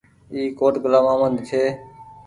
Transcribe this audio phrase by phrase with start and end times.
[0.33, 1.63] اي ڪوٽ گلآم مهمد ڇي۔